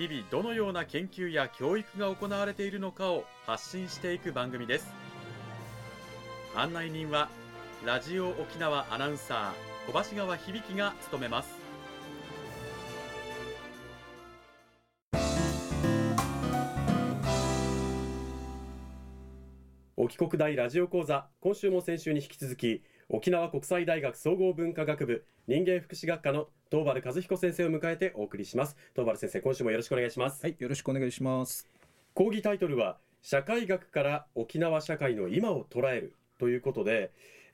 [0.00, 4.90] 日々どのような研究や教育が行われているのかを発信していく番組です。
[6.56, 7.28] 案内人は
[7.84, 11.50] ラジオ沖縄アナウンサー小橋川響が務めます。
[19.98, 28.76] 沖国大ラジオ講座今週も先週に引き続き沖縄国際大学総合文化学部人間福祉学科の東原和彦先生を迎えてお送りします。
[28.94, 30.40] 東原先生今週もよろしくお願いします。
[30.40, 31.68] はいよろしくお願いします。
[32.14, 37.10] 講義タイトルは社会学から沖縄社会の今を捉えるということで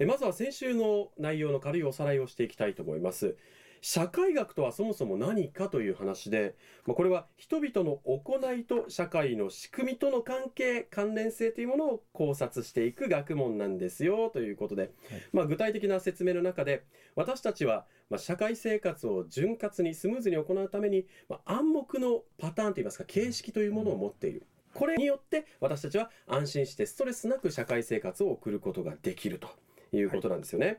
[0.06, 3.38] まずは先週の内容の軽いおさらいをしていきたいと思います。
[3.80, 6.54] 社会学とはそもそも何かという話で、
[6.86, 14.92] まあ、これは人々の行いと社会の仕組みとの関係関連性というものを考察していく学問なんですよということで、はい、
[15.32, 24.46] まあ、具体的な説明の中で私たちはまあ社会生活を潤滑にスムーズに行うために、まあ、暗黙のパターンといいますか形式というものを持っている。
[24.74, 29.48] これによって私たちは安心してストレスなく社会生活を送ることができると
[29.90, 30.66] いうことなんですよね。
[30.66, 30.78] はい、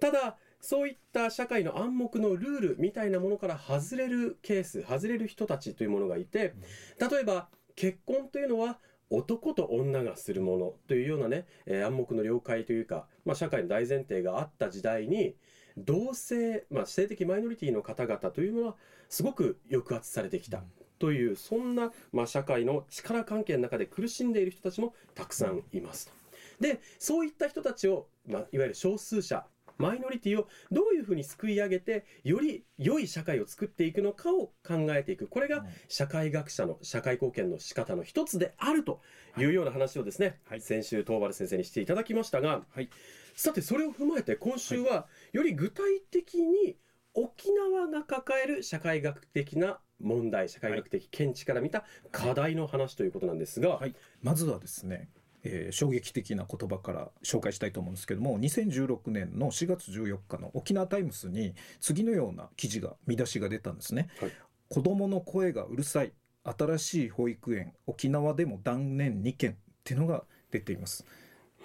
[0.00, 6.54] ただそういった社会の暗黙のルールみたいなものから外れるケース外れる人たちというものがいて
[7.00, 8.78] 例えば結婚というのは
[9.10, 15.34] 男と女がするものというようなね、えー、暗黙の了解というか、まあ、社会の大前提があった時代に
[15.84, 18.76] 同性、まあ、性的マイノリティの方々というのは
[19.08, 20.62] すごく抑圧されてきた。
[20.98, 26.12] というそんな、まあ、社会の力関係の中で苦しんでいる人たちもたくさんいますと。
[26.60, 29.46] でそういった人たちを、まあ、いわゆる少数者
[29.78, 35.28] マイノリティをどういうふうに救い上げてより良い社会を作っていくのかを考えていく。
[35.28, 39.00] これが社会学者の社会貢献の仕方の一つであると
[39.38, 39.44] い。
[39.44, 42.90] うような話をですね、はい、先週東原先生にしていただきましたが、はい、
[43.34, 46.76] さてそれを踏まえて今週はより具体的に
[47.14, 55.08] 沖縄が抱える社会学的な問題社会学的見地から見た課題の話ということなんですが、はい、まずはですね
[55.44, 64.32] えー、衝撃的な言葉から紹介したいと思うんですけども2016年の4月14日の沖縄タイムスに次のような記事が見出しが出たんですね、はい、
[64.68, 66.12] 子どもの声がうるさい
[66.44, 71.04] 新しい保育園沖縄でも断念2件っていうのが出ています。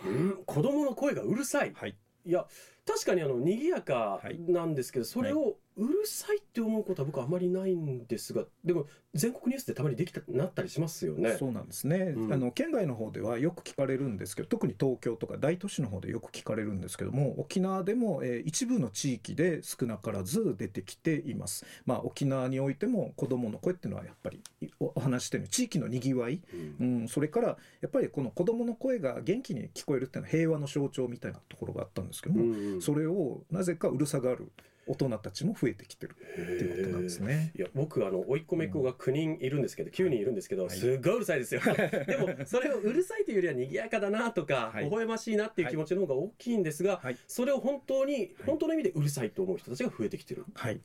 [0.05, 0.43] うん？
[0.45, 1.95] 子どもの声がうるさい、はい、
[2.25, 2.45] いや
[2.85, 11.35] 確かにあの賑やかなんですけど、それをうるさいって思うことは僕はあまりないんですがでも全国ニュースでたまにできたなったりしますよね。
[11.37, 21.65] そうなんですね、うん、あの県外の方ではよく聞かれるんですけど特に東京とか大都市の方でよく聞かれるんですけども沖縄でも、えー、一部の地域で少なからず出てきています。
[21.85, 24.41] まあ沖縄においても子どもの声っていうのはやっぱり
[24.79, 26.41] お話してる地域のにぎわい、
[26.79, 27.47] うん、うん、それから
[27.81, 34.51] やっぱりこの子どもの声が元気に聞こえるっていうのは平和の象徴みたいなところがあったんですけども、うん、それをなぜかうるさがる
[34.85, 37.51] 大人たちも増えてきてるっていうことなんですね。
[37.57, 41.61] いや僕あの甥っ子姪っ子が9人いるんですけど、9人いるんですけど、すっごいうるさいですよ。
[42.07, 50.45] でもそれをうるさいというよりは賑やかだなとか、微笑ましいなっていう気持ちの方が大きいんですが、それを本当に本当の意味でうるさいと思う人たちが増えてきてる。
[50.53, 50.81] はい。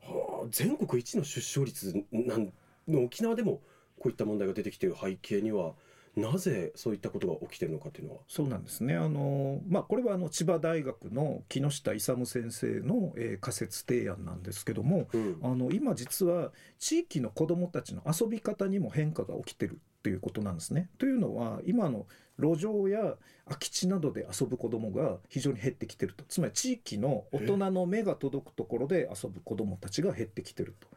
[0.00, 2.52] はあ、全国一の出生率なん
[2.88, 3.62] の沖縄でも
[3.98, 5.74] こういった問題が出てきている背景には。
[6.16, 8.20] なぜそういったことが起きてるのかというのは？
[8.28, 20.90] そうなんですねあの、まあ、これはあの千葉大学の木下勇先生の、えー、仮説提案なんですけども、うん、あの今実は地域の子どもたちの遊び方にも変化が起きてるということなんですね。
[20.98, 22.06] というのは今の
[22.38, 23.16] 路上や
[23.46, 30.88] 空き地などで遊ぶ子どもが非常に減ってきてるとつまり地域の大人の目が届くところで遊ぶ子どもたちが減ってきてると。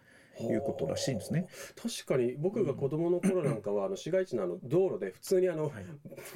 [0.43, 1.47] いうことらしいんですね。
[1.75, 5.85] 確かに僕が子供の頃なんかは、 あの市街地のあの道路で普通にあの、はい、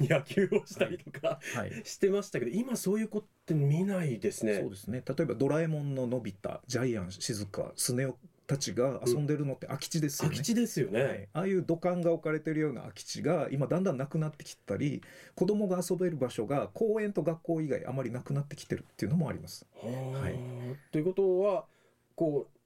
[0.08, 4.60] 野球をしたりとか、はい、してましたけど、今そういう子って見ないですね。
[4.60, 5.02] そうですね。
[5.06, 8.16] 例えばドラえもんののび太、ジャイアン、静香、スネ夫
[8.46, 10.34] たちが遊んでるのって空き地ですよね。
[10.34, 15.02] 空き地ですよね、はい、ああいう土管が置かれてるような空き地が今だんだんなくなってきたり
[15.34, 19.66] 子供が遊べる場所が公園と学校以外あまりなくなってきてるっていうのもあります。
[19.82, 20.38] はい、
[20.90, 21.64] ということは
[22.14, 22.58] こう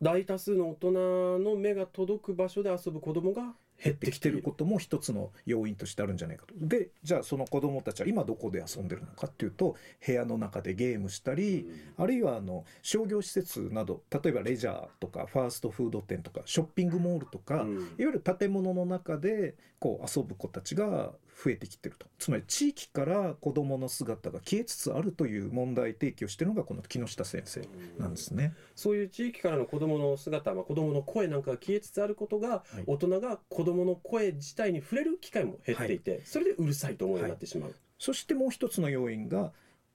[0.00, 0.92] 大多数の大人
[1.40, 6.54] の目が届く場所で遊ぶ子供が減ってきてることも一つの要因としてあるんじゃないかと。
[6.56, 17.76] でじゃあその子どもたちは今どこで遊んでるのかっていうと部屋の中でゲームしたり、あるいはあの商業施設など例えばレジャーとかファーストフード店とかショッピングモールとか、うん。
[17.76, 21.12] いわゆる建物の中でこう遊ぶ子たちが
[21.44, 22.06] 増えてきてると。
[22.18, 27.62] つまり地域から子どもの姿が消えつつあるという問題提起をしているのがこの木下先生
[27.96, 28.54] なんですね。
[28.74, 37.74] そういう地域からの子どもの姿、まあ、子どもの声なんかが消えつつあることが、大人が子どもの声自体に触れる機会も減っていて、それでうるさいと思うようになってしまう。
[37.98, 39.52] そしてもう一つの要因が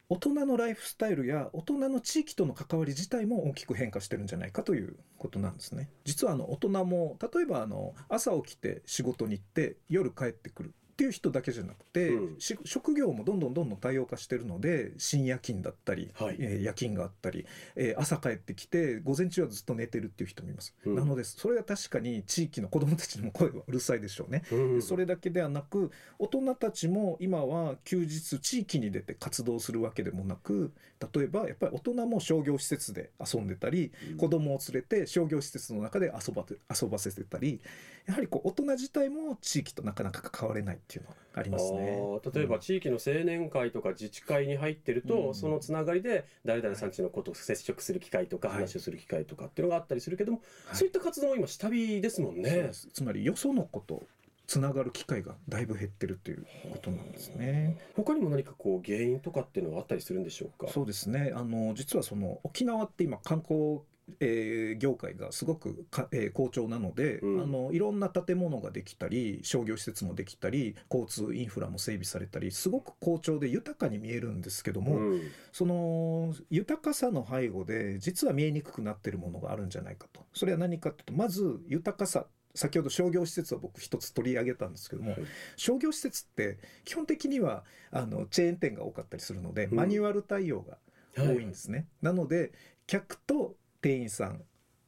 [0.10, 5.90] 大人のライフスタイルや大人の地域との関わり自体も大きく変化してるんじゃないかということなんですね。
[6.04, 10.74] 実はあの大人も例えばあの朝起きて仕事に行って夜帰ってくる
[11.04, 12.40] いう人だけじゃなくて、うん。
[12.40, 16.38] し職業もどんどんどんどん多様化してるので深夜勤だったり、はい。
[16.40, 17.46] えー夜勤があったり、
[17.76, 20.76] えー朝帰ってきて午前中はずっと寝てるっていう人もいます。
[20.86, 20.96] うん。
[20.96, 24.44] なのでそれは確かに地域の子どもたちにも声はうるさいでしょうね。
[24.52, 30.72] うんそれだけではなく大人たちも今は休日地域に出て活動するわけでもなく
[31.14, 37.60] 例えばやっぱり大人も商業施設で遊んでたり子供を連れて商業施設の中で遊ばて遊ばせてたり
[38.06, 42.02] やはりこう大人自体も地域となかなか関われないっていうのがありますね。
[42.34, 45.36] 例えば地域の青年会とか自治会に入ってると、うん。
[45.36, 48.58] そのつながりで誰々さんちのことを接触する機会とかはい。
[48.58, 50.78] 話をする機会とかっていうのがあったりするけども、はい。
[50.78, 52.72] そういった活動も今下火ですもんね。
[52.94, 54.04] つまりよそのこと
[54.46, 57.78] つながる機会がだいぶ減ってるということなんですね。
[57.96, 60.70] 他にも何かこう原因とかっていうのはあったりするんでしょうか？
[60.70, 61.32] そうですね。
[61.34, 63.80] あの実はその沖縄って今観光
[64.20, 67.42] えー業界がすごくか、えー好調なので、うん。
[67.42, 75.22] あのいろんな建物ができたり商業施設もできたり交通インフラも整備されたりすごく好調で豊かに見えるんですけども、うん。
[75.52, 80.26] その豊かさの背後で実は見えにくくなってるものがあるんじゃないかと。
[80.34, 85.22] それは何かというとまず豊かさ先ほど商業施設は僕一つ取り上げたんですけども、はい。
[85.56, 89.76] 商業施設って基本的にはあのチェーン店が多かったりするので、うん。
[89.76, 90.78] マニュアル対応が
[91.16, 92.52] 多いんですね、なので
[92.88, 94.42] 客と店員さん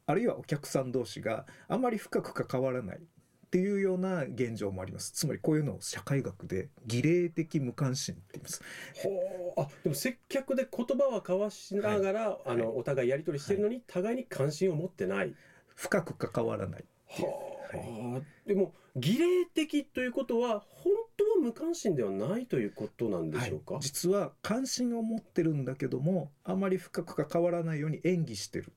[0.08, 3.02] あるいはお客さん同士があまり深く関わらないっ
[3.52, 5.12] ていうような現状もあります。
[5.12, 8.62] つまりこういうのを社会学で儀礼的無関心って言います。
[8.96, 9.10] ほ
[9.58, 9.62] う。
[9.62, 15.34] あでも接客で言葉は交わしながら、あのお互いやり取りしてるのに、互いに関心を持ってない。
[15.76, 16.86] 深く関わらない。
[17.08, 23.76] はあ、でも儀礼的ということは本当は無関心ではないということなんでしょうか？
[23.76, 28.74] はい、実は関心を持ってるんだけどもあまり深く関わらないように演技してる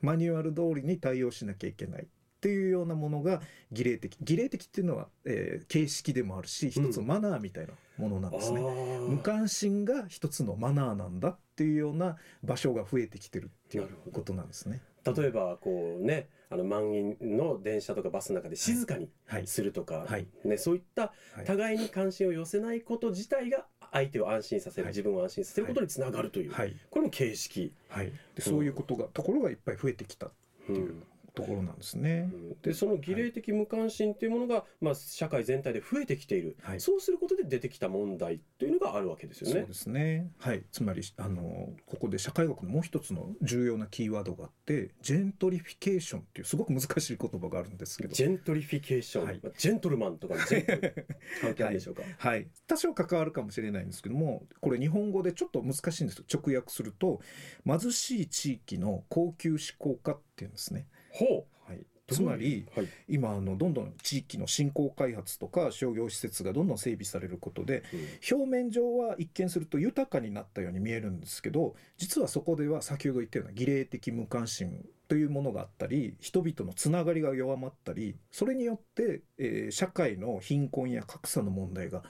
[0.00, 2.06] マニュアル通りに対応しなきゃいけないっ
[2.40, 4.16] ていうようなものが儀礼的。
[4.22, 8.60] 儀礼的っていうのは、えー形式でもあるし一つのマナーみたいなものなんですね、
[9.08, 14.80] 無関心が一つのマナーなんだっていうような場所が増えてきてるっていうことなんですね。
[15.04, 19.46] 例えばこうねあの満員の電車とかバスの中で静かにはい。
[19.46, 20.26] するとか、はい。
[20.44, 21.44] ね、そういったはい。
[21.46, 24.92] 互いに関心を寄せないこと自体が相手を安心させる、はい。
[24.92, 26.76] 自分を安心させることにつながるという、はい。
[26.90, 27.72] これも形式。
[27.88, 28.12] はい。
[28.34, 30.32] でそういうことがところがいっぱい増えてきたっ
[30.66, 31.02] ていう
[31.34, 32.30] ところなんですね、
[32.62, 39.74] でその儀礼的無関心というものが、まあ、社会全体で増えてきている、はいそうすることで出てきた問題というのがあるわけですよねそうで。
[39.74, 40.30] すね。
[40.38, 40.64] はい。
[40.72, 48.14] つまりあのここで社会学のもう一つの重要なキーワードがあって、ジェントリフィケーションっていうすごく難しい言葉があるんですけど。
[48.14, 51.06] ジェントリフィケーション、はいまあジェントルマンとかのジェントル
[51.42, 52.02] 関係あるんでしょうか。
[52.18, 57.20] はい、多少関わるかもしれないんですけどもこれ日本語でちょっと難しいんです直訳すると
[57.66, 60.86] 貧しい地域の高級志向化っていうんですね。
[61.10, 67.82] ほはい、うつまり、はい、今あのどんどん地域の振興開発とか商業施設がどんどん整備されることで
[68.30, 82.02] 表面上は一見すると豊かになったように見えるんですけど実はそこでは先ほど言ったような儀礼的無関心というものがあったり人々のつながりが弱まったりそれによって、えー社会の貧困や格差の問題が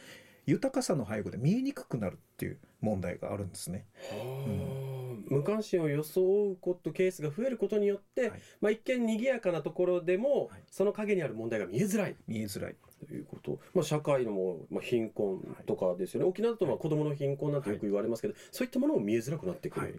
[0.47, 3.87] 豊かさの背後で見えにくくなるっていう問題があるんですね。
[4.11, 4.90] はあ
[5.31, 8.41] 無関心を装うことケースが増えることによって、はい。
[8.61, 10.63] まあ、一見賑やかなところでも、はい。
[10.71, 12.17] その陰にある問題が見えづらい。
[12.27, 12.77] 見えづらい。
[13.07, 19.87] ということ、まあ、社会のまあ、貧困とかですよね、沖縄だとまあ子どもの貧困なんてよく言われますけど、そういったものも見えづらくなってくる。
[19.87, 19.95] はい。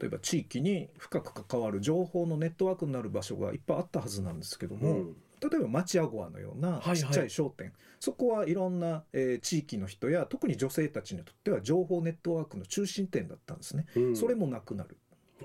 [0.00, 5.16] 例えば地域に深く関わる情報のネットワークになる場所がいっぱいあったはずなんですけども、うん
[5.50, 6.96] 例えば町アゴアのようなはいはい。
[6.96, 13.86] ちっちゃい商店、そこはいろんな、えー地域の人や特に女性たちにとっては情報ネットワークの中心点だったんですね。
[13.96, 14.16] うん。
[14.16, 14.96] それもなくなる。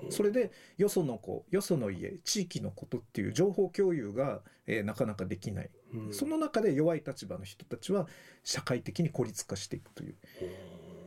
[0.08, 6.14] それでよその子よその家地域のことっていう情報共有が、えーなかなかできない、うん。
[6.14, 8.06] その中で弱い立場の人たちは
[8.42, 10.14] 社会的に孤立化していくという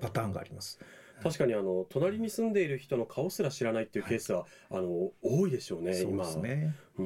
[0.01, 0.79] パターンがあります。
[1.21, 6.75] 確かにあの隣に住んでいる人の顔すら知らないっていうケースは、あの多いでしょうね、そう今ですね。
[6.97, 7.03] う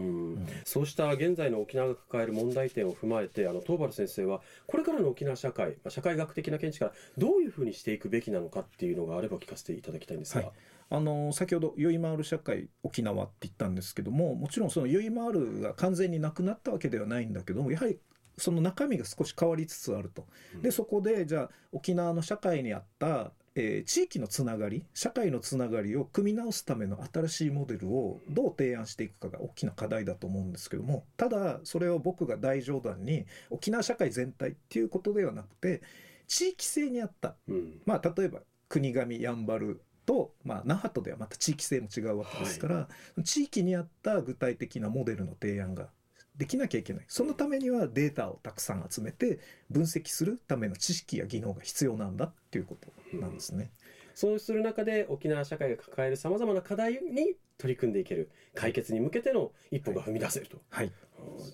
[0.65, 10.51] そうした現在の沖縄が抱える問題点を踏まえてあの東原先生はこれからの沖縄社会まあ社会学的な見地からどういうふうにしていくべきなのかっていうのがあれば聞かせていただきたいんですが、はい。
[10.89, 17.99] あの先ほど「ゆいまる社会沖縄」って言ったんですけどももちろんその「ゆいまる」が完全になくなったわけではないんだけどもやはり
[18.37, 20.27] その中身が少し変わりつつあると。
[20.61, 35.81] でそこでじゃあ沖縄の社会にあった、えー地域のつながり社会のつながりを組み直すための新しいモデルをどう提案していくかが大きな課題だと思うんですけどもただそれを僕が大冗談に沖縄社会全体っていうことではなくて
[36.27, 37.35] 地域性にあった。
[37.47, 37.81] うん。
[37.85, 42.87] まあ、例えば国頭やんばると、まあ、那覇とではまた地域性も違うわけですから、
[43.23, 45.89] 地域に合った具体的なモデルの提案が
[46.37, 47.05] できなきゃいけない。
[47.07, 49.39] そのためにはデータをたくさん集めて
[49.69, 52.77] 分析するための知識や技能が必要なんだっていうこ
[53.11, 53.71] となんですね。
[54.13, 58.31] そうする中で沖縄社会が抱えるさまざまな課題に取り組んでいける。
[58.55, 60.91] 解決に向けての一歩が踏み出せると、はい、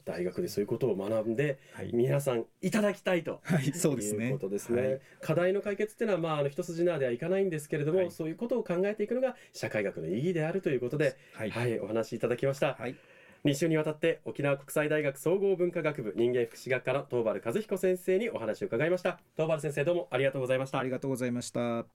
[0.06, 3.42] 大学でそういうことを学んではい、皆さんいただきたいと。
[3.44, 4.28] はい、そうですね。
[4.28, 4.40] いうこ。
[4.40, 5.02] とですね、はい。
[5.22, 8.12] 課題の解決っていうのは、まあ、あの一筋縄ではいかないんですけれども、はい。
[8.12, 12.76] そういうことを考えていくのが社会学の意義であるということで、はい、はい、お話しいただきました。
[12.76, 12.96] はい、
[13.46, 19.20] 2週にわたって沖縄国際大学総合文化学部人間福祉学科の東原和彦先生にお話を伺いました。
[19.36, 20.90] 東原先生どうもありがとうございましたあり。
[20.90, 21.86] がとうございました。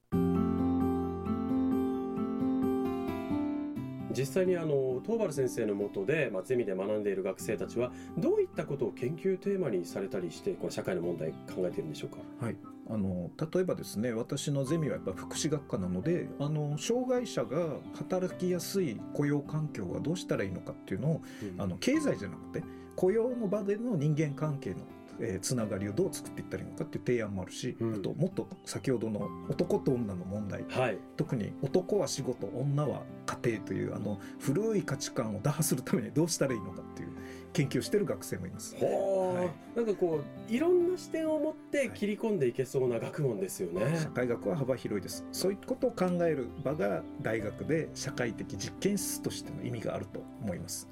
[4.14, 12.18] 実際にあの東原先生の下で、まあ、ゼミで学んでいる学生たちはどういったことを研究テーマにされたりしてこの社会の問題考えているんでしょうか？
[12.44, 12.56] はい、
[12.90, 21.23] あの例えばですね私のゼミはやっぱ福祉学科なのであの障害者が働きやすい雇用環境はどうしたらいいのかっていうのを
[21.59, 22.62] あの経済じゃなくて
[22.97, 24.78] 雇用の場での人間関係の、
[25.20, 27.94] えーつながりをどう作っていったらいいのかっていう提案もあるし、うん。
[27.94, 37.08] あともっと先ほどの男と女の問題はい、特に男は仕事女は家庭というあの古い価値観を打破するためにどうしたらいいのかっていう
[37.52, 38.75] 研究をしてる学生もいます。
[38.76, 39.76] はい。
[39.76, 43.98] なんかこういろんな視点を持って切り込んでいけそうな学問ですよね。
[44.00, 45.25] 社会学は幅広いです。
[45.32, 50.88] そういうことを考える場が大学で社会的実験室としての意味があると思います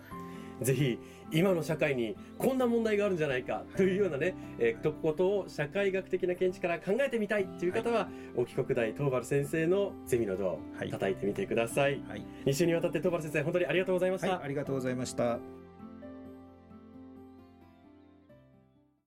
[0.60, 0.98] ぜひ
[1.32, 12.00] 今の社会にこんな問題があるんじゃないかというようなね、えー、ことを社会学的な見地から考えてみたいという方は、沖国大東原先生のゼミのドアをはい叩いてみてください。
[12.08, 14.28] はい、2週にわたって東原先生本当にありがとうございました。
[14.28, 15.38] はい、ありがとうございました